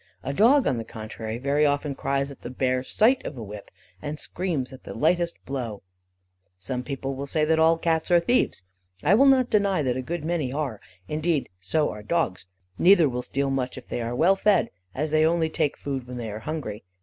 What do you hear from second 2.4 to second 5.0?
the bare sight of the whip, and screams at the